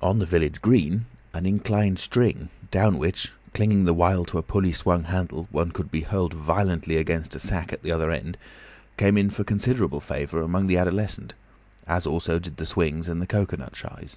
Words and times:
On 0.00 0.20
the 0.20 0.24
village 0.24 0.62
green 0.62 1.04
an 1.34 1.44
inclined 1.44 1.98
strong 1.98 2.40
[rope?], 2.40 2.48
down 2.70 2.96
which, 2.96 3.32
clinging 3.52 3.84
the 3.84 3.92
while 3.92 4.24
to 4.24 4.38
a 4.38 4.42
pulley 4.42 4.72
swung 4.72 5.04
handle, 5.04 5.48
one 5.50 5.70
could 5.70 5.90
be 5.90 6.00
hurled 6.00 6.32
violently 6.32 6.96
against 6.96 7.34
a 7.34 7.38
sack 7.38 7.74
at 7.74 7.82
the 7.82 7.92
other 7.92 8.10
end, 8.10 8.38
came 8.96 9.18
in 9.18 9.28
for 9.28 9.44
considerable 9.44 10.00
favour 10.00 10.40
among 10.40 10.66
the 10.66 10.78
adolescents, 10.78 11.34
as 11.86 12.06
also 12.06 12.38
did 12.38 12.56
the 12.56 12.64
swings 12.64 13.06
and 13.06 13.20
the 13.20 13.26
cocoanut 13.26 13.76
shies. 13.76 14.16